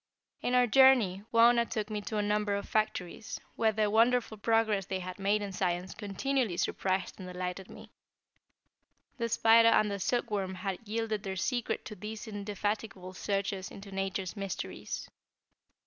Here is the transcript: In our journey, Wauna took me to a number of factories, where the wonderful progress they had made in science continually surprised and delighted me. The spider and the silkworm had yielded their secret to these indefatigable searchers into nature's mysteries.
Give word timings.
In 0.41 0.55
our 0.55 0.65
journey, 0.65 1.21
Wauna 1.31 1.63
took 1.69 1.91
me 1.91 2.01
to 2.09 2.17
a 2.17 2.23
number 2.23 2.55
of 2.55 2.67
factories, 2.67 3.39
where 3.55 3.71
the 3.71 3.87
wonderful 3.87 4.35
progress 4.35 4.87
they 4.87 4.97
had 4.97 5.19
made 5.19 5.43
in 5.43 5.51
science 5.51 5.93
continually 5.93 6.57
surprised 6.57 7.19
and 7.19 7.31
delighted 7.31 7.69
me. 7.69 7.91
The 9.19 9.29
spider 9.29 9.69
and 9.69 9.91
the 9.91 9.99
silkworm 9.99 10.55
had 10.55 10.79
yielded 10.87 11.21
their 11.21 11.35
secret 11.35 11.85
to 11.85 11.93
these 11.95 12.27
indefatigable 12.27 13.13
searchers 13.13 13.69
into 13.69 13.91
nature's 13.91 14.35
mysteries. 14.35 15.07